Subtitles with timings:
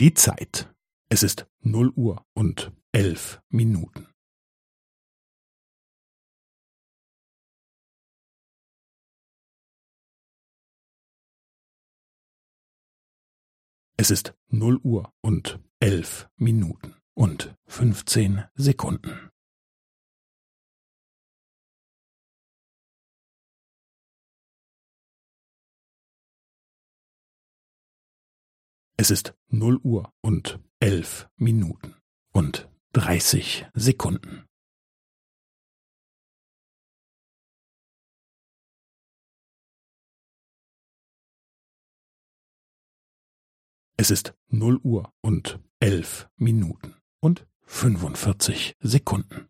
[0.00, 0.72] Die Zeit.
[1.08, 4.06] Es ist null Uhr und elf Minuten.
[13.96, 19.32] Es ist null Uhr und elf Minuten und fünfzehn Sekunden.
[29.00, 31.94] Es ist null Uhr und elf Minuten
[32.32, 34.44] und dreißig Sekunden.
[43.96, 49.48] Es ist null Uhr und elf Minuten und fünfundvierzig Sekunden.